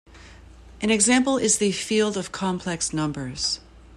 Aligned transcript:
An 0.81 0.89
example 0.89 1.37
is 1.37 1.59
the 1.59 1.71
field 1.71 2.17
of 2.17 2.31
complex 2.31 2.91
numbers. 2.91 3.59